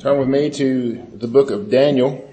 [0.00, 2.32] Turn with me to the book of Daniel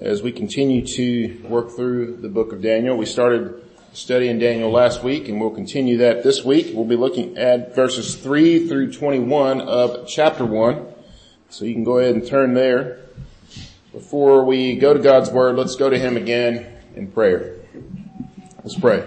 [0.00, 2.96] as we continue to work through the book of Daniel.
[2.96, 6.70] We started studying Daniel last week and we'll continue that this week.
[6.72, 10.86] We'll be looking at verses 3 through 21 of chapter 1.
[11.50, 13.00] So you can go ahead and turn there.
[13.92, 17.56] Before we go to God's word, let's go to Him again in prayer.
[18.64, 19.06] Let's pray.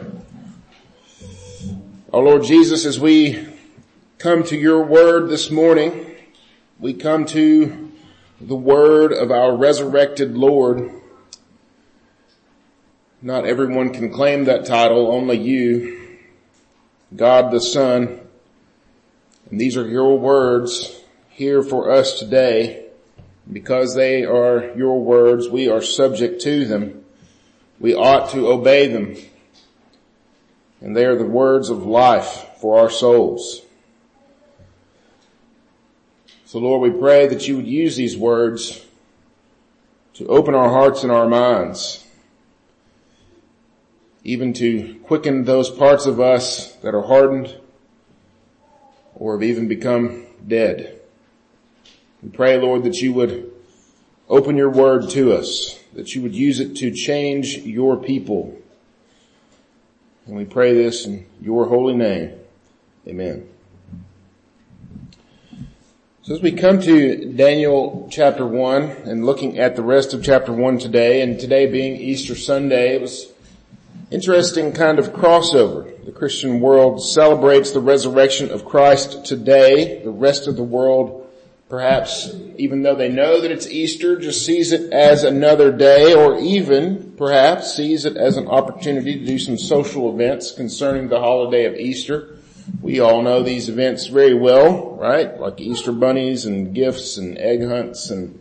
[2.14, 3.48] Our Lord Jesus, as we
[4.20, 6.03] come to your word this morning,
[6.84, 7.90] we come to
[8.42, 10.92] the word of our resurrected Lord.
[13.22, 16.18] Not everyone can claim that title, only you,
[17.16, 18.20] God the Son.
[19.50, 22.88] And these are your words here for us today.
[23.50, 27.06] Because they are your words, we are subject to them.
[27.80, 29.16] We ought to obey them.
[30.82, 33.63] And they are the words of life for our souls.
[36.54, 38.86] So Lord, we pray that you would use these words
[40.14, 42.06] to open our hearts and our minds,
[44.24, 47.58] even to quicken those parts of us that are hardened
[49.16, 51.02] or have even become dead.
[52.22, 53.52] We pray, Lord, that you would
[54.30, 58.56] open your word to us, that you would use it to change your people.
[60.28, 62.38] And we pray this in your holy name.
[63.08, 63.53] Amen.
[66.26, 70.54] So as we come to Daniel chapter 1 and looking at the rest of chapter
[70.54, 73.30] 1 today, and today being Easter Sunday, it was
[74.10, 76.06] interesting kind of crossover.
[76.06, 80.02] The Christian world celebrates the resurrection of Christ today.
[80.02, 81.30] The rest of the world,
[81.68, 86.40] perhaps, even though they know that it's Easter, just sees it as another day or
[86.40, 91.66] even, perhaps, sees it as an opportunity to do some social events concerning the holiday
[91.66, 92.38] of Easter.
[92.82, 95.40] We all know these events very well, right?
[95.40, 98.40] Like Easter bunnies and gifts and egg hunts and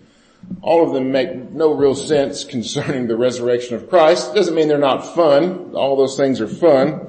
[0.60, 4.34] all of them make no real sense concerning the resurrection of Christ.
[4.34, 5.72] Doesn't mean they're not fun.
[5.74, 7.08] All those things are fun.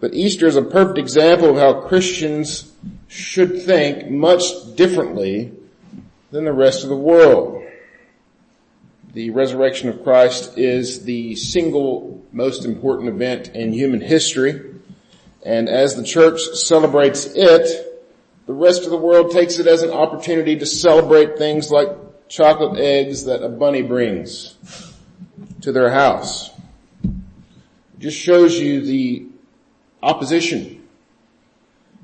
[0.00, 2.72] But Easter is a perfect example of how Christians
[3.08, 4.42] should think much
[4.76, 5.52] differently
[6.30, 7.64] than the rest of the world.
[9.14, 14.67] The resurrection of Christ is the single most important event in human history.
[15.44, 17.84] And as the church celebrates it,
[18.46, 21.88] the rest of the world takes it as an opportunity to celebrate things like
[22.28, 24.54] chocolate eggs that a bunny brings
[25.62, 26.50] to their house.
[27.04, 29.26] It just shows you the
[30.02, 30.86] opposition.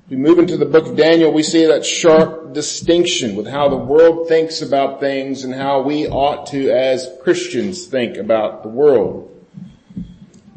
[0.04, 3.68] If We move into the book of Daniel, we see that sharp distinction with how
[3.68, 8.68] the world thinks about things and how we ought to as Christians think about the
[8.68, 9.33] world.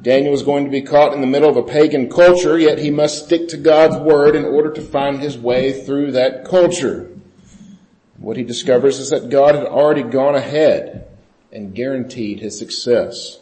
[0.01, 2.91] Daniel is going to be caught in the middle of a pagan culture, yet he
[2.91, 7.09] must stick to God's word in order to find his way through that culture.
[8.17, 11.07] What he discovers is that God had already gone ahead
[11.51, 13.39] and guaranteed his success.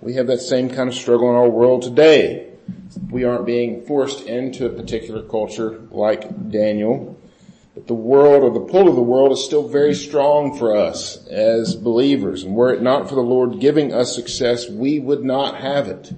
[0.00, 2.50] We have that same kind of struggle in our world today.
[3.10, 7.18] We aren't being forced into a particular culture like Daniel.
[7.74, 11.26] But the world or the pull of the world is still very strong for us
[11.26, 12.44] as believers.
[12.44, 16.12] And were it not for the Lord giving us success, we would not have it.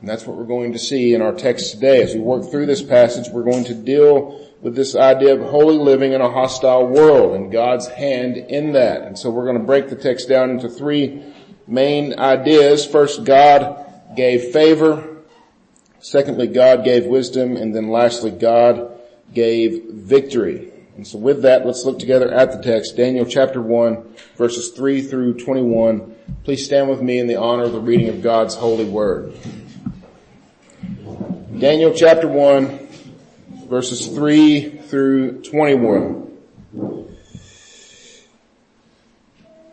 [0.00, 2.02] And that's what we're going to see in our text today.
[2.02, 5.76] As we work through this passage, we're going to deal with this idea of holy
[5.76, 9.02] living in a hostile world and God's hand in that.
[9.02, 11.22] And so we're going to break the text down into three
[11.66, 12.86] main ideas.
[12.86, 13.86] First, God
[14.16, 15.18] gave favor.
[15.98, 17.56] Secondly, God gave wisdom.
[17.56, 18.99] And then lastly, God
[19.32, 20.70] gave victory.
[20.96, 25.02] And so with that, let's look together at the text, Daniel chapter 1, verses 3
[25.02, 26.14] through 21.
[26.44, 29.34] Please stand with me in the honor of the reading of God's holy word.
[31.58, 32.88] Daniel chapter 1,
[33.68, 36.30] verses 3 through 21.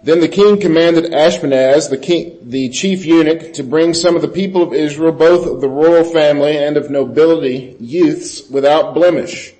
[0.07, 4.29] Then the king commanded Ashpenaz, the, king, the chief eunuch, to bring some of the
[4.29, 9.53] people of Israel, both of the royal family and of nobility, youths without blemish,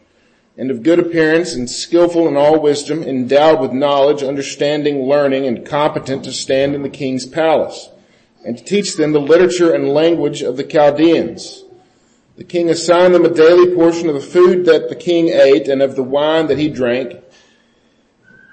[0.58, 5.66] and of good appearance and skillful in all wisdom, endowed with knowledge, understanding, learning, and
[5.66, 7.90] competent to stand in the king's palace,
[8.46, 11.66] and to teach them the literature and language of the Chaldeans.
[12.38, 15.82] The king assigned them a daily portion of the food that the king ate and
[15.82, 17.22] of the wine that he drank,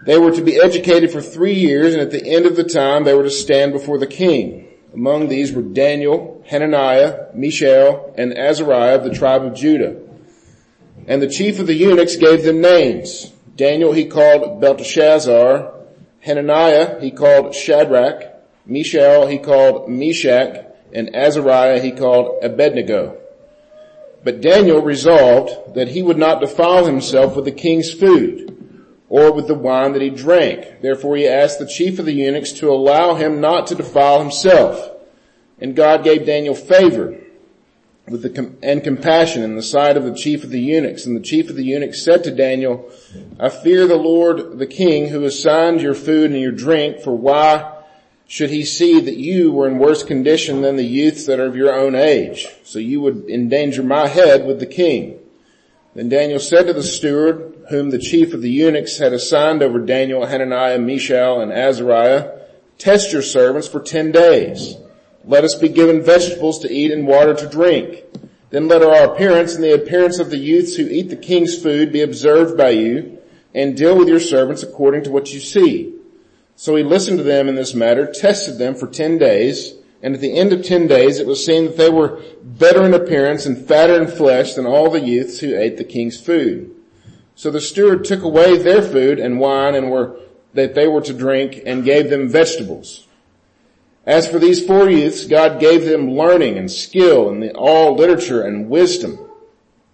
[0.05, 3.05] they were to be educated for three years and at the end of the time
[3.05, 4.69] they were to stand before the king.
[4.93, 9.97] Among these were Daniel, Hananiah, Mishael, and Azariah of the tribe of Judah.
[11.07, 13.33] And the chief of the eunuchs gave them names.
[13.57, 15.73] Daniel he called Belteshazzar,
[16.21, 18.25] Hananiah he called Shadrach,
[18.67, 23.19] Mishael he called Meshach, and Azariah he called Abednego.
[24.23, 28.54] But Daniel resolved that he would not defile himself with the king's food
[29.15, 30.81] or with the wine that he drank.
[30.81, 34.91] Therefore he asked the chief of the eunuchs to allow him not to defile himself.
[35.61, 37.21] And God gave Daniel favor
[38.09, 41.07] with the, and compassion in the sight of the chief of the eunuchs.
[41.07, 42.91] And the chief of the eunuchs said to Daniel,
[43.39, 47.73] I fear the Lord the king who assigned your food and your drink, for why
[48.27, 51.55] should he see that you were in worse condition than the youths that are of
[51.55, 52.49] your own age?
[52.65, 55.21] So you would endanger my head with the king.
[55.95, 59.79] Then Daniel said to the steward, whom the chief of the eunuchs had assigned over
[59.79, 62.31] Daniel, Hananiah, Mishael, and Azariah,
[62.79, 64.77] test your servants for ten days.
[65.25, 68.05] Let us be given vegetables to eat and water to drink.
[68.51, 71.93] Then let our appearance and the appearance of the youths who eat the king's food
[71.93, 73.19] be observed by you,
[73.55, 75.95] and deal with your servants according to what you see.
[76.57, 80.21] So he listened to them in this matter, tested them for ten days, and at
[80.21, 83.67] the end of ten days it was seen that they were better in appearance and
[83.67, 86.74] fatter in flesh than all the youths who ate the king's food.
[87.35, 90.17] So the steward took away their food and wine and were,
[90.55, 93.07] that they were to drink and gave them vegetables.
[94.07, 98.69] As for these four youths, God gave them learning and skill in all literature and
[98.69, 99.19] wisdom.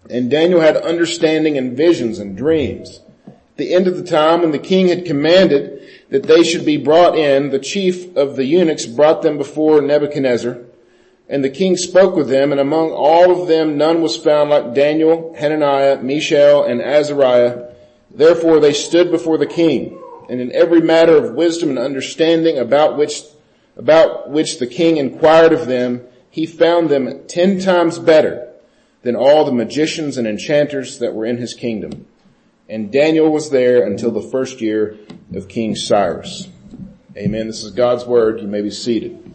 [0.09, 3.01] And Daniel had understanding and visions and dreams.
[3.27, 6.77] At the end of the time when the king had commanded that they should be
[6.77, 10.59] brought in, the chief of the eunuchs brought them before Nebuchadnezzar.
[11.31, 14.75] And the king spoke with them, and among all of them none was found like
[14.75, 17.69] Daniel, Hananiah, Mishael, and Azariah.
[18.11, 19.97] Therefore they stood before the king,
[20.29, 23.23] and in every matter of wisdom and understanding about which,
[23.77, 28.49] about which the king inquired of them, he found them ten times better
[29.03, 32.07] than all the magicians and enchanters that were in his kingdom.
[32.69, 34.99] And Daniel was there until the first year
[35.33, 36.49] of King Cyrus.
[37.17, 37.47] Amen.
[37.47, 38.41] This is God's word.
[38.41, 39.30] You may be seated.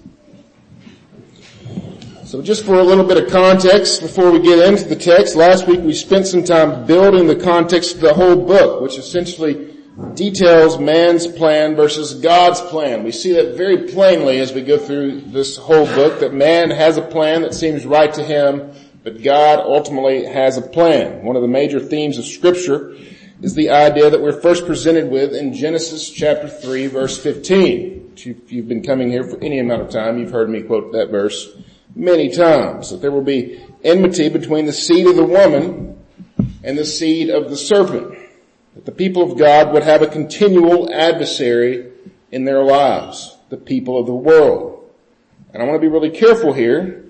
[2.26, 5.68] So just for a little bit of context before we get into the text, last
[5.68, 9.76] week we spent some time building the context of the whole book, which essentially
[10.16, 13.04] details man's plan versus God's plan.
[13.04, 16.98] We see that very plainly as we go through this whole book that man has
[16.98, 18.72] a plan that seems right to him,
[19.04, 21.24] but God ultimately has a plan.
[21.24, 22.96] One of the major themes of scripture
[23.44, 28.14] is the idea that we're first presented with in Genesis chapter 3 verse 15.
[28.18, 31.12] If you've been coming here for any amount of time, you've heard me quote that
[31.12, 31.56] verse
[31.96, 32.92] many times.
[32.92, 36.04] That there will be enmity between the seed of the woman
[36.64, 38.18] and the seed of the serpent.
[38.76, 41.92] That the people of God would have a continual adversary
[42.32, 43.38] in their lives.
[43.50, 44.92] The people of the world.
[45.54, 47.06] And I want to be really careful here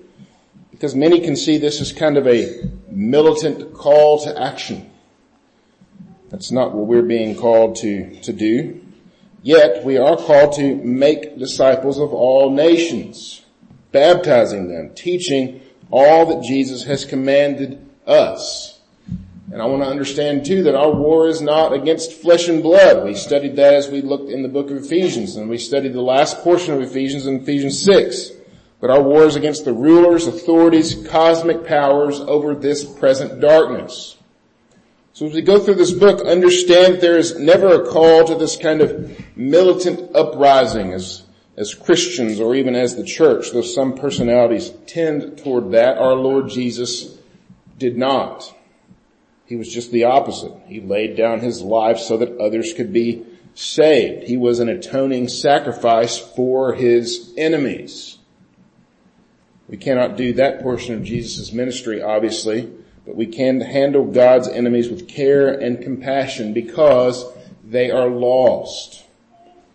[0.70, 4.90] because many can see this as kind of a militant call to action.
[6.28, 8.82] That's not what we're being called to, to do.
[9.42, 13.42] Yet we are called to make disciples of all nations,
[13.96, 18.78] baptizing them, teaching all that Jesus has commanded us.
[19.50, 23.06] And I want to understand too that our war is not against flesh and blood.
[23.06, 26.02] We studied that as we looked in the book of Ephesians and we studied the
[26.02, 28.32] last portion of Ephesians in Ephesians 6.
[28.80, 34.18] But our war is against the rulers, authorities, cosmic powers over this present darkness.
[35.14, 38.58] So as we go through this book, understand there is never a call to this
[38.58, 41.22] kind of militant uprising as,
[41.56, 45.96] as Christians or even as the church, though some personalities tend toward that.
[45.98, 47.18] Our Lord Jesus
[47.78, 48.54] did not.
[49.46, 50.52] He was just the opposite.
[50.66, 53.24] He laid down his life so that others could be
[53.54, 54.24] saved.
[54.24, 58.18] He was an atoning sacrifice for his enemies.
[59.68, 62.70] We cannot do that portion of Jesus' ministry, obviously,
[63.06, 67.24] but we can handle God's enemies with care and compassion because
[67.64, 69.05] they are lost.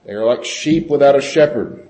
[0.05, 1.87] They are like sheep without a shepherd.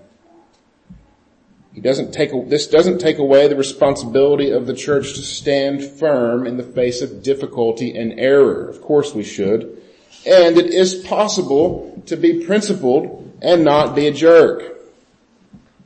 [1.74, 6.46] He doesn't take, this doesn't take away the responsibility of the church to stand firm
[6.46, 8.68] in the face of difficulty and error.
[8.68, 9.82] Of course we should.
[10.26, 14.80] And it is possible to be principled and not be a jerk.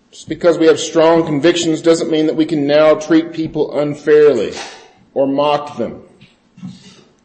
[0.10, 4.54] Just because we have strong convictions doesn't mean that we can now treat people unfairly
[5.14, 6.04] or mock them.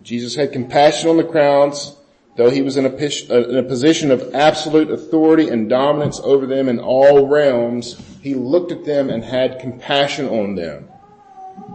[0.03, 1.97] Jesus had compassion on the crowds,
[2.41, 6.47] though he was in a, uh, in a, position of absolute authority and dominance over
[6.47, 10.89] them in all realms, he looked at them and had compassion on them.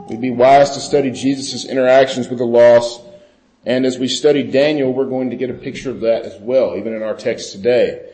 [0.10, 3.00] We'd be wise to study Jesus' interactions with the lost,
[3.64, 6.76] and as we study Daniel, we're going to get a picture of that as well,
[6.76, 8.14] even in our text today.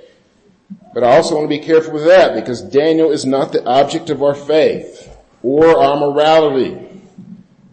[0.93, 4.09] But I also want to be careful with that because Daniel is not the object
[4.09, 5.09] of our faith
[5.41, 6.89] or our morality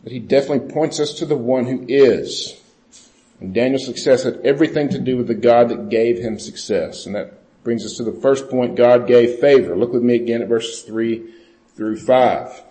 [0.08, 2.58] but he definitely points us to the one who is.
[3.40, 7.06] And Daniel's success had everything to do with the God that gave him success.
[7.06, 9.76] And that brings us to the first point, God gave favor.
[9.76, 11.32] Look with me again at verses 3
[11.76, 12.64] through 5.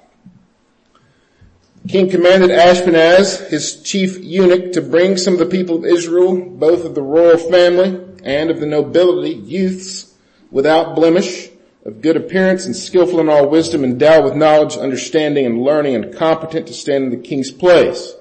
[1.83, 6.35] The king commanded Ashpenaz, his chief eunuch, to bring some of the people of Israel,
[6.35, 10.13] both of the royal family and of the nobility, youths
[10.51, 11.49] without blemish,
[11.85, 16.13] of good appearance and skillful in all wisdom, endowed with knowledge, understanding, and learning, and
[16.13, 18.13] competent to stand in the king's place,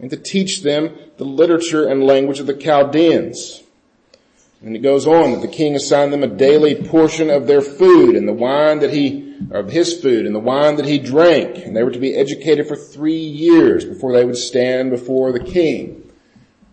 [0.00, 3.62] and to teach them the literature and language of the Chaldeans.
[4.62, 8.16] And it goes on that the king assigned them a daily portion of their food
[8.16, 11.58] and the wine that he, of his food and the wine that he drank.
[11.58, 15.44] And they were to be educated for three years before they would stand before the
[15.44, 16.10] king.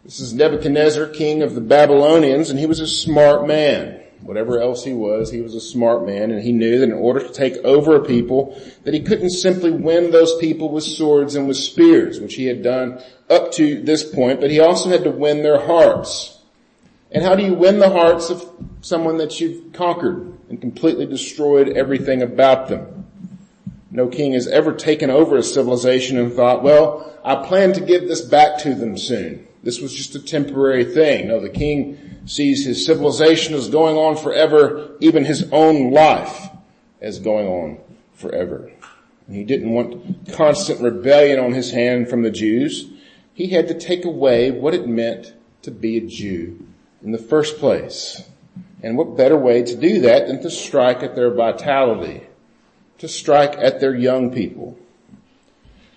[0.03, 4.01] This is Nebuchadnezzar, king of the Babylonians, and he was a smart man.
[4.25, 7.20] Whatever else he was, he was a smart man and he knew that in order
[7.20, 11.48] to take over a people, that he couldn't simply win those people with swords and
[11.48, 15.12] with spears, which he had done up to this point, but he also had to
[15.12, 16.39] win their hearts.
[17.12, 18.44] And how do you win the hearts of
[18.82, 23.05] someone that you've conquered and completely destroyed everything about them?
[23.91, 28.08] No king has ever taken over a civilization and thought, well, I plan to give
[28.08, 29.48] this back to them soon.
[29.62, 31.27] This was just a temporary thing.
[31.27, 36.50] No, the king sees his civilization as going on forever, even his own life
[37.01, 37.79] as going on
[38.13, 38.72] forever.
[39.29, 42.88] He didn't want constant rebellion on his hand from the Jews.
[43.34, 46.67] He had to take away what it meant to be a Jew
[47.03, 48.24] in the first place.
[48.84, 52.27] And what better way to do that than to strike at their vitality,
[53.00, 54.77] to strike at their young people.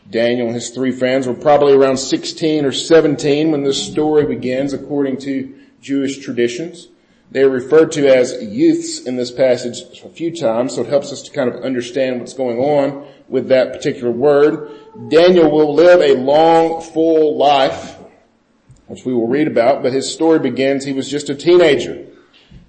[0.09, 4.73] Daniel and his three friends were probably around 16 or 17 when this story begins
[4.73, 6.89] according to Jewish traditions.
[7.31, 11.13] They are referred to as youths in this passage a few times, so it helps
[11.13, 14.71] us to kind of understand what's going on with that particular word.
[15.09, 17.97] Daniel will live a long, full life
[18.89, 22.07] which we will read about, but his story begins, he was just a teenager.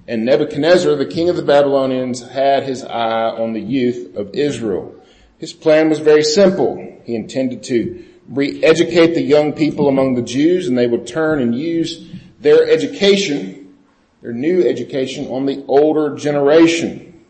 [0.08, 4.96] And Nebuchadnezzar, the king of the Babylonians, had his eye on the youth of Israel.
[5.38, 7.00] His plan was very simple.
[7.06, 11.56] He intended to re-educate the young people among the Jews and they would turn and
[11.56, 12.06] use
[12.40, 13.76] their education,
[14.22, 17.26] their new education on the older generation,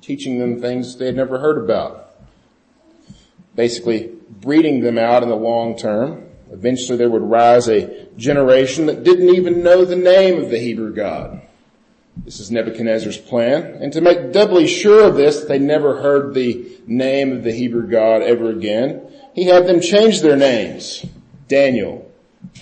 [0.00, 2.14] teaching them things they had never heard about.
[3.54, 9.02] Basically breeding them out in the long term Eventually there would rise a generation that
[9.02, 11.42] didn't even know the name of the Hebrew God.
[12.24, 13.78] This is Nebuchadnezzar's plan.
[13.82, 17.86] And to make doubly sure of this, they never heard the name of the Hebrew
[17.88, 19.02] God ever again.
[19.34, 21.04] He had them change their names.
[21.48, 22.10] Daniel,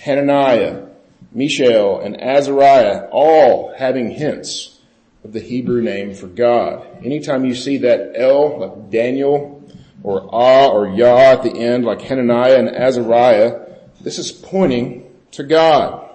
[0.01, 0.87] Hananiah,
[1.35, 4.79] Mishael, and Azariah, all having hints
[5.23, 6.87] of the Hebrew name for God.
[7.03, 9.61] Anytime you see that L, like Daniel,
[10.01, 13.59] or Ah, or Yah at the end, like Hananiah and Azariah,
[13.99, 16.09] this is pointing to God,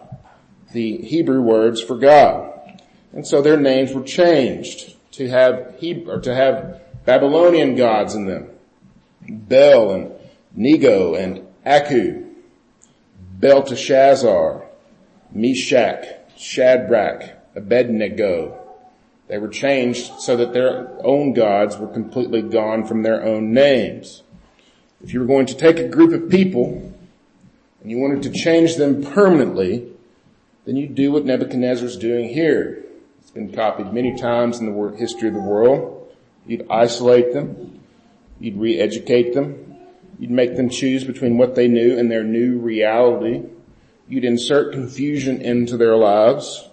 [0.73, 2.81] the Hebrew words for God.
[3.13, 8.27] And so their names were changed to have Hebrew, or to have Babylonian gods in
[8.27, 8.49] them.
[9.29, 10.13] Bel and
[10.55, 12.25] Nego and Aku,
[13.39, 14.70] Belteshazzar,
[15.33, 16.05] Meshach,
[16.37, 17.23] Shadrach,
[17.55, 18.57] Abednego.
[19.29, 24.23] They were changed so that their own gods were completely gone from their own names.
[25.03, 26.93] If you were going to take a group of people
[27.81, 29.87] and you wanted to change them permanently,
[30.65, 32.85] then you do what Nebuchadnezzar's doing here.
[33.21, 36.13] It's been copied many times in the history of the world.
[36.47, 37.81] You'd isolate them.
[38.41, 39.77] You'd re-educate them.
[40.19, 43.43] You'd make them choose between what they knew and their new reality.
[44.11, 46.69] You'd insert confusion into their lives.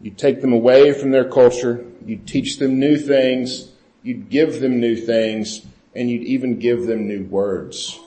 [0.00, 1.84] You'd take them away from their culture.
[2.06, 3.72] You'd teach them new things.
[4.02, 5.62] You'd give them new things
[5.94, 7.98] and you'd even give them new words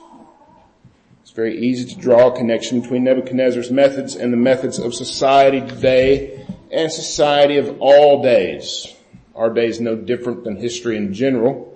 [1.22, 5.62] It's very easy to draw a connection between Nebuchadnezzar's methods and the methods of society
[5.62, 8.94] today and society of all days.
[9.36, 11.76] Our day is no different than history in general.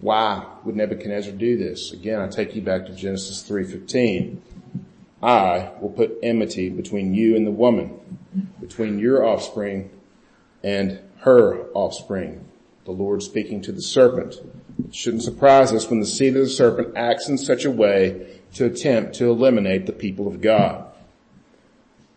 [0.00, 1.92] Why would Nebuchadnezzar do this?
[1.92, 4.38] Again, I take you back to Genesis 3.15.
[5.24, 7.98] I will put enmity between you and the woman,
[8.60, 9.90] between your offspring
[10.62, 12.46] and her offspring.
[12.84, 14.34] The Lord speaking to the serpent.
[14.84, 18.40] It shouldn't surprise us when the seed of the serpent acts in such a way
[18.54, 20.84] to attempt to eliminate the people of God.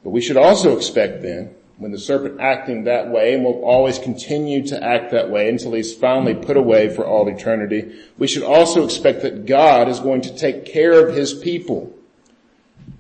[0.04, 4.00] But we should also expect then, when the serpent acting that way and will always
[4.00, 8.44] continue to act that way until he's finally put away for all eternity, we should
[8.44, 11.94] also expect that God is going to take care of his people.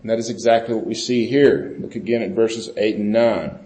[0.08, 1.76] And that is exactly what we see here.
[1.80, 3.60] Look again at verses 8 and 9.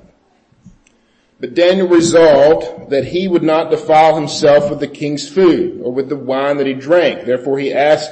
[1.40, 6.10] But Daniel resolved that he would not defile himself with the king's food or with
[6.10, 7.28] the wine that he drank.
[7.28, 8.12] Therefore he asked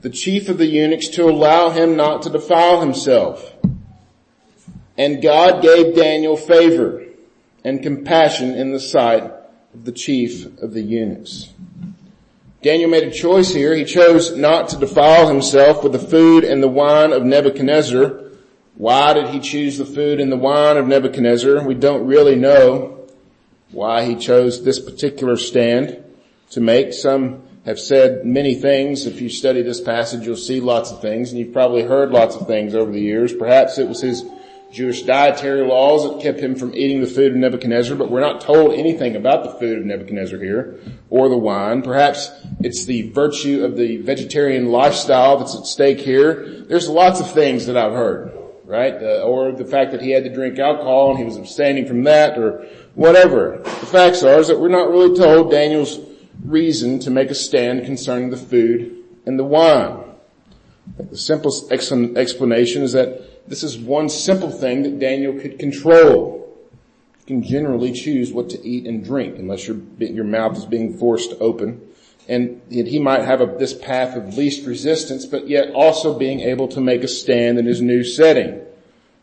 [0.00, 3.54] the chief of the eunuchs to allow him not to defile himself.
[4.96, 7.04] And God gave Daniel favor
[7.62, 11.52] and compassion in the sight of the chief of the eunuchs.
[12.68, 13.74] Daniel made a choice here.
[13.74, 18.24] He chose not to defile himself with the food and the wine of Nebuchadnezzar.
[18.74, 21.66] Why did he choose the food and the wine of Nebuchadnezzar?
[21.66, 23.06] We don't really know
[23.70, 26.04] why he chose this particular stand
[26.50, 26.92] to make.
[26.92, 29.06] Some have said many things.
[29.06, 32.36] If you study this passage, you'll see lots of things, and you've probably heard lots
[32.36, 33.32] of things over the years.
[33.32, 34.26] Perhaps it was his
[34.70, 38.42] Jewish dietary laws that kept him from eating the food of Nebuchadnezzar, but we're not
[38.42, 41.80] told anything about the food of Nebuchadnezzar here, or the wine.
[41.80, 46.64] Perhaps it's the virtue of the vegetarian lifestyle that's at stake here.
[46.68, 48.94] There's lots of things that I've heard, right?
[48.94, 52.04] Uh, or the fact that he had to drink alcohol and he was abstaining from
[52.04, 53.62] that, or whatever.
[53.64, 55.98] The facts are is that we're not really told Daniel's
[56.44, 60.04] reason to make a stand concerning the food and the wine.
[60.98, 66.56] The simplest explanation is that this is one simple thing that Daniel could control.
[67.20, 70.98] You can generally choose what to eat and drink unless your, your mouth is being
[70.98, 71.80] forced open.
[72.28, 76.68] And he might have a, this path of least resistance, but yet also being able
[76.68, 78.60] to make a stand in his new setting.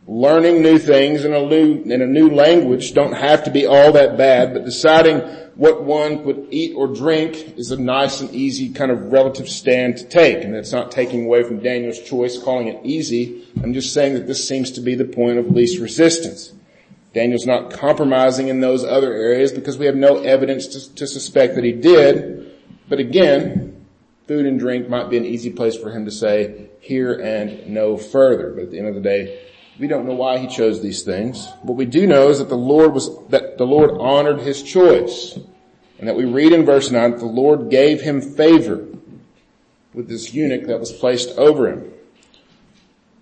[0.08, 3.92] Learning new things in a new, in a new language don't have to be all
[3.94, 5.20] that bad, but deciding
[5.56, 9.98] what one would eat or drink is a nice and easy kind of relative stand
[9.98, 10.44] to take.
[10.44, 13.48] And that's not taking away from Daniel's choice, calling it easy.
[13.64, 16.54] I'm just saying that this seems to be the point of least resistance.
[17.14, 21.56] Daniel's not compromising in those other areas because we have no evidence to, to suspect
[21.56, 22.54] that he did.
[22.90, 23.86] But again,
[24.28, 27.98] food and drink might be an easy place for him to say here and no
[27.98, 28.52] further.
[28.52, 29.48] But at the end of the day,
[29.79, 31.48] we don't know why he chose these things.
[31.62, 35.38] What we do know is that the Lord was, that the Lord honored his choice.
[35.98, 38.86] And that we read in verse 9 that the Lord gave him favor
[39.94, 41.91] with this eunuch that was placed over him.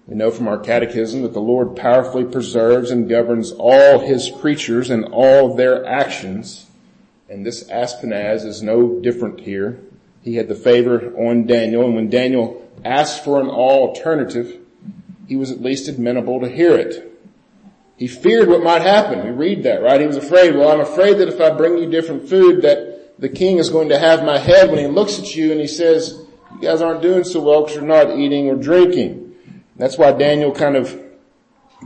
[0.07, 4.89] We know from our catechism that the Lord powerfully preserves and governs all his creatures
[4.89, 6.65] and all their actions.
[7.29, 9.79] And this Ashpenaz is no different here.
[10.23, 14.59] He had the favor on Daniel and when Daniel asked for an alternative,
[15.27, 17.09] he was at least amenable to hear it.
[17.97, 19.23] He feared what might happen.
[19.23, 20.01] We read that, right?
[20.01, 20.55] He was afraid.
[20.55, 23.89] Well, I'm afraid that if I bring you different food that the king is going
[23.89, 27.01] to have my head when he looks at you and he says, you guys aren't
[27.01, 29.35] doing so well because you're not eating or drinking.
[29.77, 30.99] That's why Daniel kind of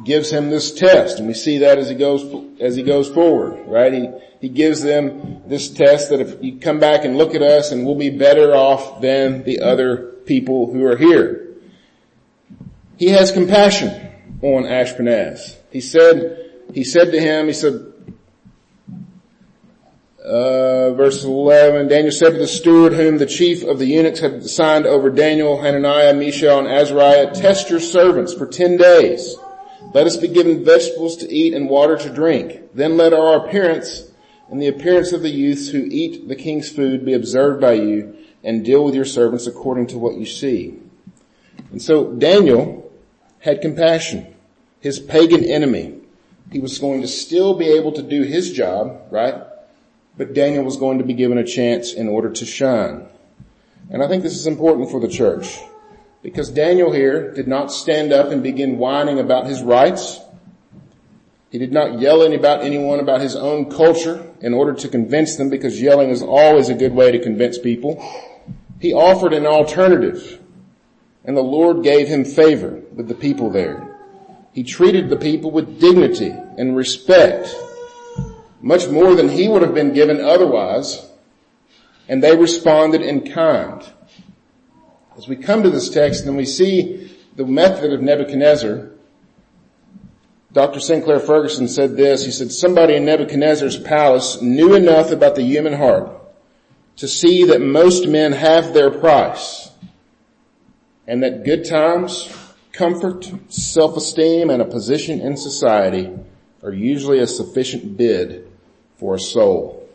[0.05, 2.23] gives him this test and we see that as he goes,
[2.59, 3.93] as he goes forward, right?
[3.93, 4.09] He,
[4.41, 7.85] he gives them this test that if you come back and look at us and
[7.85, 11.46] we'll be better off than the other people who are here.
[12.97, 13.89] He has compassion
[14.41, 15.55] on Ashpenaz.
[15.71, 17.93] He said, he said to him, he said,
[20.23, 24.33] uh, verse 11, Daniel said to the steward whom the chief of the eunuchs had
[24.33, 29.37] assigned over Daniel, Hananiah, Mishael, and Azariah, test your servants for ten days.
[29.93, 32.73] Let us be given vegetables to eat and water to drink.
[32.73, 34.11] Then let our appearance
[34.49, 38.17] and the appearance of the youths who eat the king's food be observed by you
[38.43, 40.77] and deal with your servants according to what you see.
[41.71, 42.86] And so Daniel
[43.39, 44.33] had compassion.
[44.79, 45.95] His pagan enemy.
[46.51, 49.43] He was going to still be able to do his job, right?
[50.17, 53.07] But Daniel was going to be given a chance in order to shine.
[53.89, 55.59] And I think this is important for the church.
[56.23, 60.19] Because Daniel here did not stand up and begin whining about his rights.
[61.51, 65.49] He did not yell about anyone about his own culture in order to convince them
[65.49, 68.03] because yelling is always a good way to convince people.
[68.79, 70.39] He offered an alternative
[71.27, 73.95] and the Lord gave him favor with the people there.
[74.53, 77.53] He treated the people with dignity and respect,
[78.61, 81.05] much more than he would have been given otherwise,
[82.07, 83.83] and they responded in kind.
[85.17, 88.91] As we come to this text and we see the method of Nebuchadnezzar,
[90.53, 90.79] Dr.
[90.79, 95.73] Sinclair Ferguson said this, he said, somebody in Nebuchadnezzar's palace knew enough about the human
[95.73, 96.09] heart
[96.95, 99.66] to see that most men have their price
[101.07, 102.29] and that good times,
[102.73, 106.11] comfort, self-esteem, and a position in society
[106.61, 108.47] are usually a sufficient bid
[108.97, 109.87] for a soul.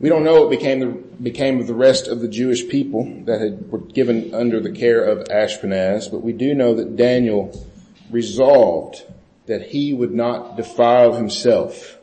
[0.00, 3.40] We don't know what became, the, became of the rest of the Jewish people that
[3.40, 7.66] had, were given under the care of Ashpenaz, but we do know that Daniel
[8.10, 9.04] resolved
[9.46, 11.98] that he would not defile himself,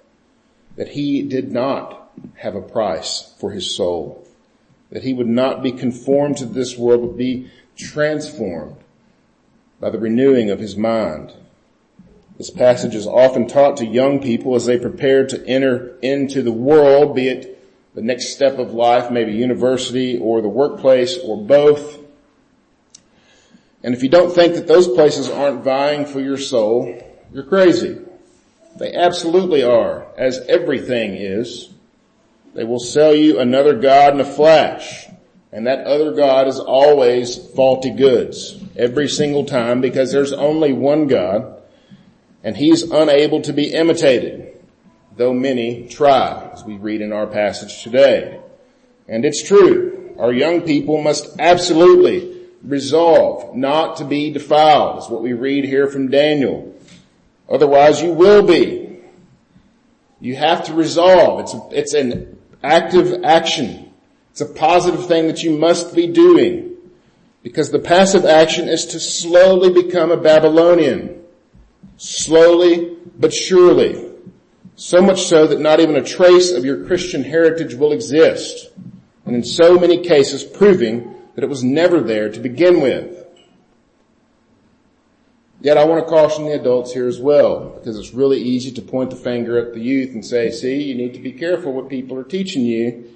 [0.77, 4.20] that he did not have a price for his soul
[4.91, 8.77] that he would not be conformed to this world, but be transformed
[9.79, 11.33] by the renewing of his mind.
[12.37, 16.51] This passage is often taught to young people as they prepare to enter into the
[16.51, 17.57] world, be it
[17.93, 21.99] the next step of life, maybe university or the workplace or both.
[23.83, 27.01] And if you don't think that those places aren't vying for your soul,
[27.33, 27.99] you're crazy.
[28.77, 31.69] They absolutely are, as everything is.
[32.53, 35.07] They will sell you another God in a flash.
[35.51, 38.57] And that other God is always faulty goods.
[38.75, 41.61] Every single time because there's only one God
[42.43, 44.57] and he's unable to be imitated,
[45.15, 48.39] though many try, as we read in our passage today.
[49.07, 50.15] And it's true.
[50.17, 55.87] Our young people must absolutely resolve not to be defiled, is what we read here
[55.87, 56.75] from Daniel.
[57.49, 58.99] Otherwise you will be.
[60.19, 61.41] You have to resolve.
[61.41, 62.30] It's, it's an
[62.63, 63.91] active action.
[64.31, 66.77] It's a positive thing that you must be doing.
[67.43, 71.23] Because the passive action is to slowly become a Babylonian.
[71.97, 74.09] Slowly but surely.
[74.75, 78.69] So much so that not even a trace of your Christian heritage will exist.
[79.25, 83.25] And in so many cases proving that it was never there to begin with.
[85.61, 88.81] Yet I want to caution the adults here as well, because it's really easy to
[88.81, 91.87] point the finger at the youth and say, see, you need to be careful what
[91.87, 93.13] people are teaching you.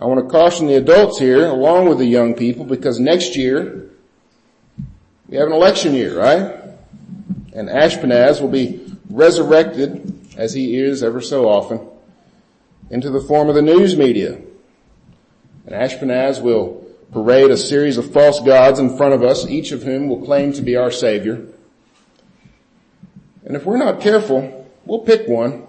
[0.00, 3.90] I want to caution the adults here along with the young people because next year
[5.28, 6.58] we have an election year, right?
[7.52, 11.86] And Ashpenaz will be resurrected as he is ever so often
[12.90, 14.40] into the form of the news media.
[15.66, 19.82] And Ashpenaz will parade a series of false gods in front of us, each of
[19.82, 21.46] whom will claim to be our savior.
[23.52, 25.66] And if we're not careful, we'll pick one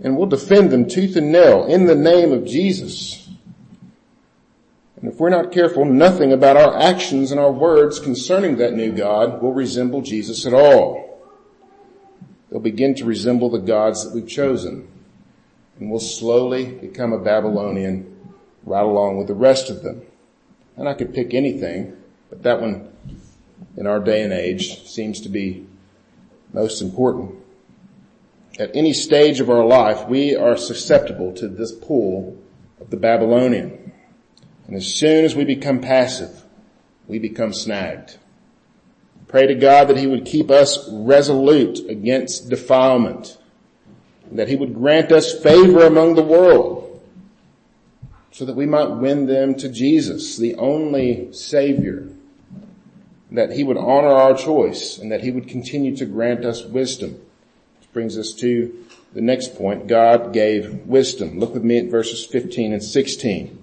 [0.00, 3.28] and we'll defend them tooth and nail in the name of Jesus.
[4.94, 8.92] And if we're not careful, nothing about our actions and our words concerning that new
[8.92, 11.20] God will resemble Jesus at all.
[12.48, 14.86] They'll begin to resemble the gods that we've chosen
[15.80, 20.02] and we'll slowly become a Babylonian right along with the rest of them.
[20.76, 21.96] And I could pick anything,
[22.30, 22.92] but that one
[23.76, 25.66] in our day and age seems to be
[26.56, 27.34] most important.
[28.58, 32.42] At any stage of our life, we are susceptible to this pull
[32.80, 33.92] of the Babylonian.
[34.66, 36.44] And as soon as we become passive,
[37.06, 38.16] we become snagged.
[39.28, 43.36] Pray to God that He would keep us resolute against defilement,
[44.32, 47.02] that He would grant us favor among the world,
[48.30, 52.08] so that we might win them to Jesus, the only Savior,
[53.36, 57.20] that He would honor our choice, and that He would continue to grant us wisdom
[57.78, 59.86] Which brings us to the next point.
[59.86, 61.38] God gave wisdom.
[61.38, 63.62] Look with me at verses 15 and 16.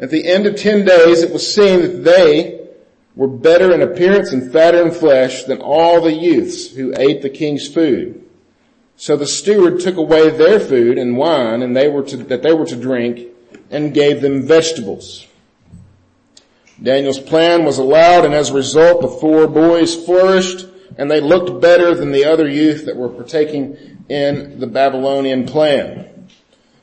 [0.00, 2.68] At the end of 10 days, it was seen that they
[3.14, 7.30] were better in appearance and fatter in flesh than all the youths who ate the
[7.30, 8.24] king's food.
[8.96, 12.54] So the steward took away their food and wine and they were to, that they
[12.54, 13.28] were to drink
[13.70, 15.26] and gave them vegetables.
[16.82, 20.66] Daniel's plan was allowed and as a result the four boys flourished
[20.98, 23.76] and they looked better than the other youth that were partaking
[24.08, 26.28] in the Babylonian plan.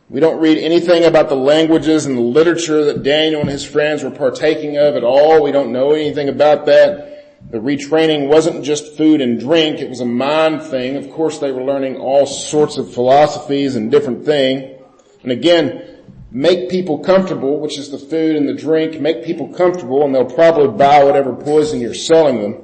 [0.10, 4.04] We don't read anything about the languages and the literature that Daniel and his friends
[4.04, 5.44] were partaking of at all.
[5.44, 7.52] We don't know anything about that.
[7.52, 10.96] The retraining wasn't just food and drink, it was a mind thing.
[10.96, 14.82] Of course they were learning all sorts of philosophies and different things.
[15.24, 15.99] And again,
[16.32, 20.26] make people comfortable, which is the food and the drink, make people comfortable and they'll
[20.26, 22.62] probably buy whatever poison you're selling them.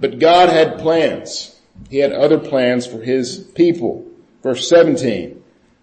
[0.00, 1.58] But God had plans.
[1.90, 4.06] He had other plans for his people.
[4.42, 5.42] Verse 17.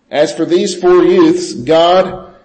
[0.10, 2.36] As for these four youths, God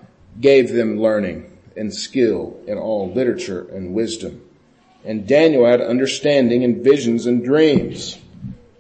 [0.41, 4.43] gave them learning and skill in all literature and wisdom.
[5.05, 8.19] And Daniel had understanding and visions and dreams.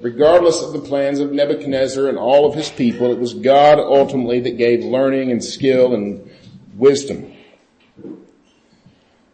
[0.06, 4.38] Regardless of the plans of Nebuchadnezzar and all of his people, it was God ultimately
[4.38, 6.30] that gave learning and skill and
[6.76, 7.32] wisdom.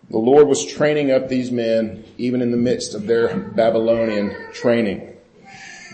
[0.09, 5.15] The Lord was training up these men even in the midst of their Babylonian training.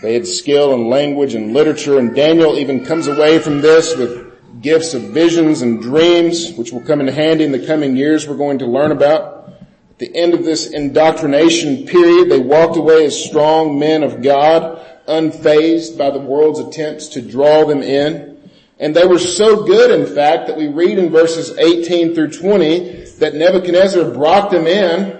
[0.01, 4.61] They had skill in language and literature and Daniel even comes away from this with
[4.61, 8.37] gifts of visions and dreams, which will come in handy in the coming years we're
[8.37, 9.58] going to learn about.
[9.99, 15.97] The end of this indoctrination period, they walked away as strong men of God, unfazed
[15.97, 18.37] by the world's attempts to draw them in.
[18.79, 23.07] And they were so good, in fact, that we read in verses 18 through 20
[23.19, 25.19] that Nebuchadnezzar brought them in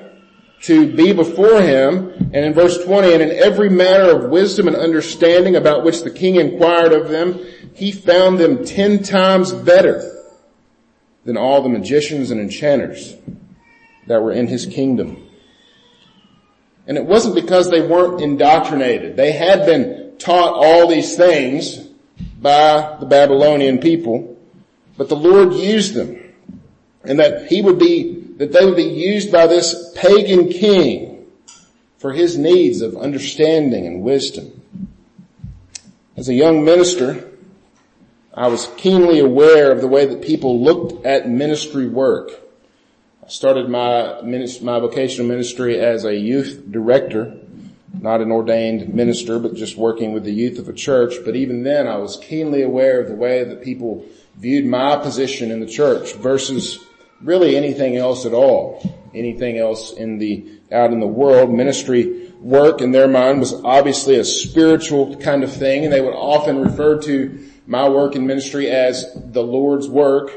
[0.61, 2.13] to be before him.
[2.33, 6.11] And in verse 20, and in every matter of wisdom and understanding about which the
[6.11, 10.09] king inquired of them, he found them ten times better
[11.25, 13.17] than all the magicians and enchanters
[14.07, 15.27] that were in his kingdom.
[16.88, 19.15] And it wasn't because they weren't indoctrinated.
[19.15, 21.77] They had been taught all these things
[22.41, 24.38] by the Babylonian people,
[24.97, 26.19] but the Lord used them
[27.03, 31.25] and that he would be, that they would be used by this pagan king
[31.97, 34.62] for his needs of understanding and wisdom.
[36.15, 37.29] As a young minister,
[38.33, 42.31] I was keenly aware of the way that people looked at ministry work.
[43.29, 47.37] Started my, ministry, my vocational ministry as a youth director,
[47.93, 51.13] not an ordained minister, but just working with the youth of a church.
[51.23, 54.03] But even then I was keenly aware of the way that people
[54.37, 56.83] viewed my position in the church versus
[57.21, 58.81] really anything else at all.
[59.13, 61.53] Anything else in the, out in the world.
[61.53, 66.15] Ministry work in their mind was obviously a spiritual kind of thing and they would
[66.15, 70.31] often refer to my work in ministry as the Lord's work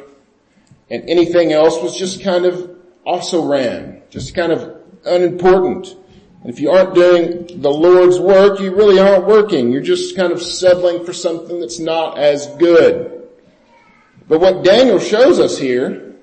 [0.90, 2.71] and anything else was just kind of
[3.05, 5.97] also ran, just kind of unimportant.
[6.43, 9.73] And if you aren't doing the Lord's work, you really aren't working.
[9.73, 13.29] You're just kind of settling for something that's not as good.
[14.29, 16.17] But what Daniel shows us here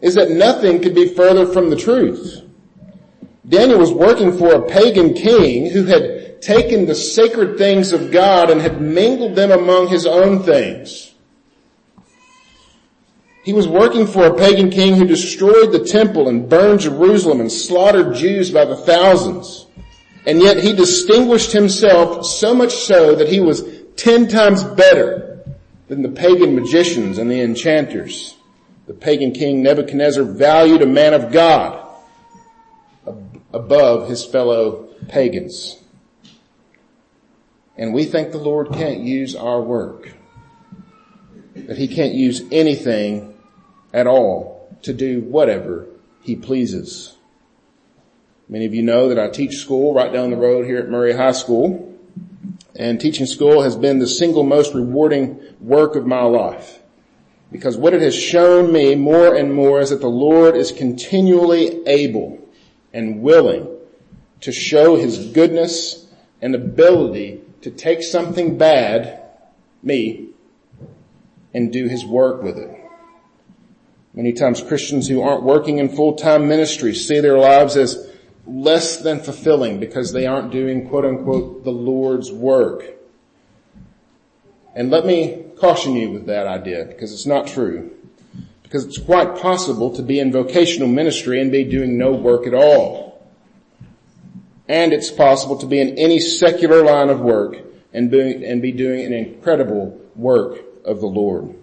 [0.00, 2.42] is that nothing could be further from the truth.
[3.48, 8.50] Daniel was working for a pagan king who had taken the sacred things of God
[8.50, 11.09] and had mingled them among his own things.
[13.42, 17.50] He was working for a pagan king who destroyed the temple and burned Jerusalem and
[17.50, 19.66] slaughtered Jews by the thousands.
[20.26, 23.64] And yet he distinguished himself so much so that he was
[23.96, 25.42] ten times better
[25.88, 28.36] than the pagan magicians and the enchanters.
[28.86, 31.88] The pagan king Nebuchadnezzar valued a man of God
[33.52, 35.78] above his fellow pagans.
[37.76, 40.12] And we think the Lord can't use our work.
[41.66, 43.34] That he can't use anything
[43.92, 45.86] at all to do whatever
[46.22, 47.16] he pleases.
[48.48, 51.12] Many of you know that I teach school right down the road here at Murray
[51.12, 51.86] High School.
[52.74, 56.80] And teaching school has been the single most rewarding work of my life.
[57.52, 61.86] Because what it has shown me more and more is that the Lord is continually
[61.86, 62.38] able
[62.92, 63.68] and willing
[64.40, 66.06] to show his goodness
[66.40, 69.20] and ability to take something bad,
[69.82, 70.29] me,
[71.54, 72.76] and do his work with it.
[74.14, 78.10] Many times Christians who aren't working in full-time ministry see their lives as
[78.46, 82.84] less than fulfilling because they aren't doing quote unquote the Lord's work.
[84.74, 87.92] And let me caution you with that idea because it's not true.
[88.62, 92.54] Because it's quite possible to be in vocational ministry and be doing no work at
[92.54, 93.28] all.
[94.68, 97.56] And it's possible to be in any secular line of work
[97.92, 101.54] and be, and be doing an incredible work of the Lord.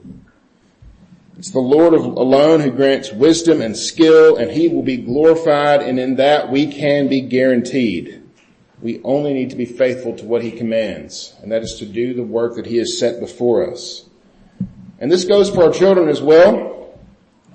[1.37, 5.99] It's the Lord alone who grants wisdom and skill and he will be glorified and
[5.99, 8.23] in that we can be guaranteed.
[8.81, 12.15] We only need to be faithful to what he commands and that is to do
[12.15, 14.09] the work that he has set before us.
[14.99, 16.73] And this goes for our children as well.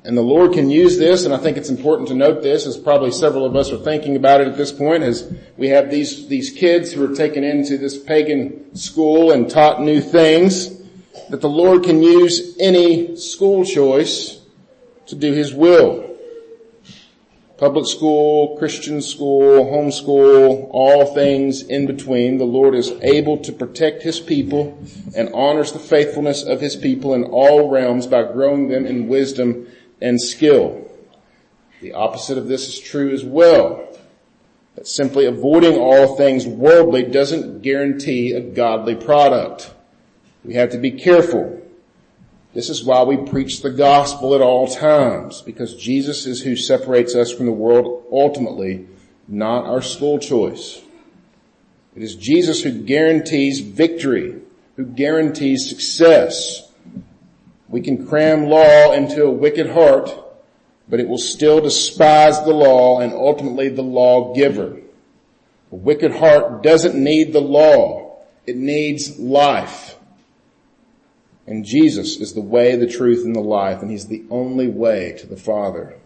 [0.04, 2.76] And the Lord can use this, and I think it's important to note this, as
[2.76, 6.26] probably several of us are thinking about it at this point, as we have these,
[6.26, 10.81] these kids who are taken into this pagan school and taught new things,
[11.32, 14.38] that the Lord can use any school choice
[15.06, 16.14] to do His will.
[17.56, 24.02] Public school, Christian school, homeschool, all things in between, the Lord is able to protect
[24.02, 24.78] His people
[25.16, 29.68] and honors the faithfulness of His people in all realms by growing them in wisdom
[30.02, 30.86] and skill.
[31.80, 33.88] The opposite of this is true as well.
[34.74, 39.70] That simply avoiding all things worldly doesn't guarantee a godly product.
[40.44, 41.60] We have to be careful.
[42.54, 47.14] This is why we preach the gospel at all times, because Jesus is who separates
[47.14, 48.86] us from the world ultimately,
[49.26, 50.82] not our school choice.
[51.94, 54.40] It is Jesus who guarantees victory,
[54.76, 56.68] who guarantees success,
[57.72, 60.14] we can cram law into a wicked heart,
[60.90, 64.78] but it will still despise the law and ultimately the lawgiver.
[65.70, 68.18] A wicked heart doesn't need the law.
[68.46, 69.96] It needs life.
[71.46, 75.16] And Jesus is the way, the truth, and the life, and He's the only way
[75.18, 75.96] to the Father.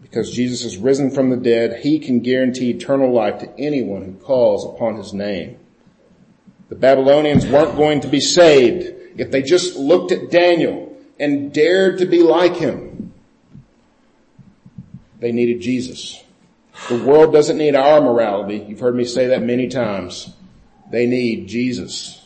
[0.00, 4.14] Because Jesus is risen from the dead, He can guarantee eternal life to anyone who
[4.14, 5.58] calls upon His name.
[6.68, 11.98] The Babylonians weren't going to be saved if they just looked at Daniel and dared
[11.98, 13.12] to be like him.
[15.20, 16.22] They needed Jesus.
[16.88, 18.64] The world doesn't need our morality.
[18.68, 20.32] You've heard me say that many times.
[20.90, 22.21] They need Jesus.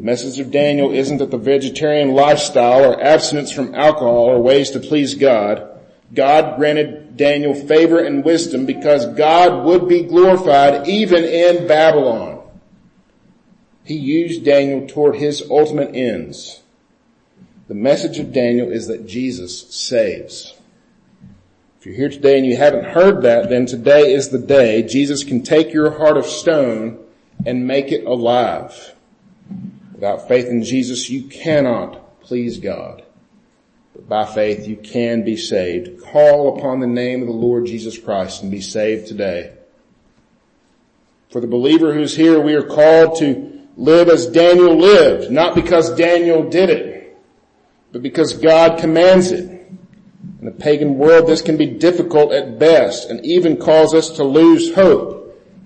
[0.00, 4.70] The message of Daniel isn't that the vegetarian lifestyle or abstinence from alcohol are ways
[4.70, 5.78] to please God.
[6.14, 12.42] God granted Daniel favor and wisdom because God would be glorified even in Babylon.
[13.84, 16.62] He used Daniel toward his ultimate ends.
[17.68, 20.54] The message of Daniel is that Jesus saves.
[21.78, 25.24] If you're here today and you haven't heard that, then today is the day Jesus
[25.24, 27.04] can take your heart of stone
[27.44, 28.94] and make it alive.
[30.00, 33.02] Without faith in Jesus, you cannot please God.
[33.94, 36.00] But by faith, you can be saved.
[36.00, 39.52] Call upon the name of the Lord Jesus Christ and be saved today.
[41.28, 45.94] For the believer who's here, we are called to live as Daniel lived, not because
[45.96, 47.18] Daniel did it,
[47.92, 49.50] but because God commands it.
[50.40, 54.24] In a pagan world, this can be difficult at best and even cause us to
[54.24, 55.19] lose hope.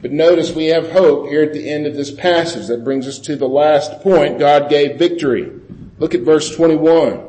[0.04, 2.66] But notice we have hope here at the end of this passage.
[2.66, 4.38] That brings us to the last point.
[4.38, 5.50] God gave victory.
[5.98, 7.26] Look at verse 21.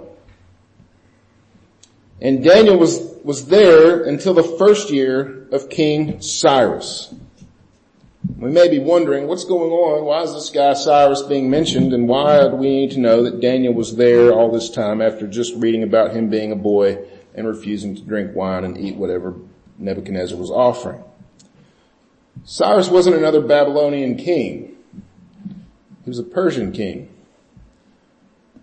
[2.19, 7.15] And Daniel was, was there until the first year of King Cyrus.
[8.35, 10.03] We may be wondering what's going on?
[10.03, 13.39] Why is this guy Cyrus being mentioned and why do we need to know that
[13.39, 16.97] Daniel was there all this time after just reading about him being a boy
[17.35, 19.33] and refusing to drink wine and eat whatever
[19.79, 21.01] Nebuchadnezzar was offering?
[22.43, 24.75] Cyrus wasn't another Babylonian king.
[26.03, 27.09] He was a Persian king.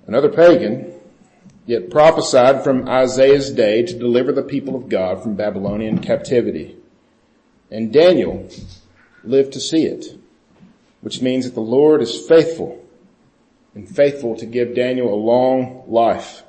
[0.07, 0.93] Another pagan,
[1.67, 6.77] yet prophesied from Isaiah's day to deliver the people of God from Babylonian captivity.
[7.71, 8.49] And Daniel
[9.25, 10.19] lived to see it,
[11.01, 12.85] which means that the Lord is faithful
[13.75, 16.43] and faithful to give Daniel a long life.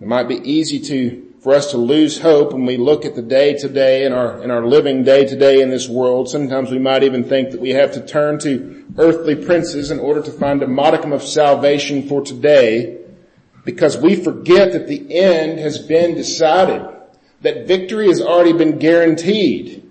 [0.00, 3.20] It might be easy to for us to lose hope when we look at the
[3.20, 6.26] day to day our, in our living day to day in this world.
[6.26, 10.22] Sometimes we might even think that we have to turn to earthly princes in order
[10.22, 12.98] to find a modicum of salvation for today
[13.62, 16.82] because we forget that the end has been decided,
[17.42, 19.90] that victory has already been guaranteed.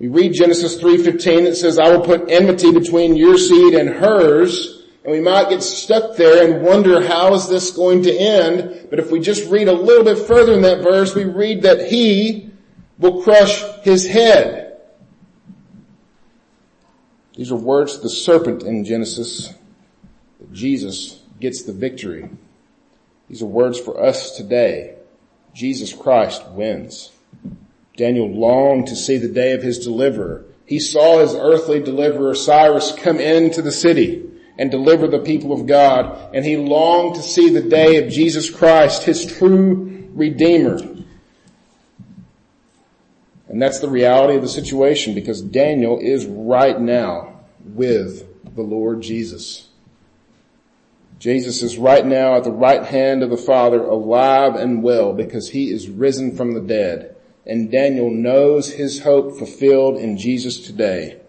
[0.00, 4.81] We read Genesis 3.15 that says, I will put enmity between your seed and hers
[5.04, 8.86] and we might get stuck there and wonder how is this going to end?
[8.88, 11.90] But if we just read a little bit further in that verse, we read that
[11.90, 12.50] he
[12.98, 14.80] will crush his head.
[17.34, 19.52] These are words of the serpent in Genesis.
[20.52, 22.28] Jesus gets the victory.
[23.28, 24.96] These are words for us today.
[25.52, 27.10] Jesus Christ wins.
[27.96, 30.44] Daniel longed to see the day of his deliverer.
[30.64, 35.66] He saw his earthly deliverer Cyrus come into the city and deliver the people of
[35.66, 36.34] God.
[36.34, 40.78] And he longed to see the day of Jesus Christ, his true Redeemer.
[43.48, 49.02] And that's the reality of the situation because Daniel is right now with the Lord
[49.02, 49.68] Jesus.
[51.18, 55.50] Jesus is right now at the right hand of the Father alive and well because
[55.50, 57.14] he is risen from the dead.
[57.46, 61.21] And Daniel knows his hope fulfilled in Jesus today.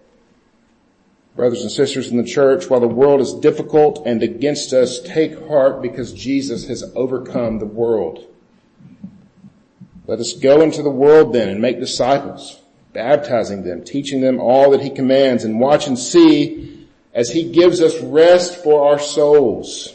[1.36, 5.48] Brothers and sisters in the church, while the world is difficult and against us, take
[5.48, 8.28] heart because Jesus has overcome the world.
[10.06, 14.72] Let us go into the world then and make disciples, baptizing them, teaching them all
[14.72, 19.94] that he commands and watch and see as he gives us rest for our souls,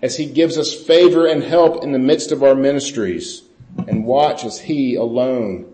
[0.00, 3.42] as he gives us favor and help in the midst of our ministries
[3.86, 5.72] and watch as he alone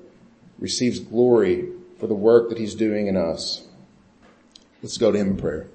[0.59, 3.64] receives glory for the work that he's doing in us.
[4.85, 5.74] Let's go to him in prayer.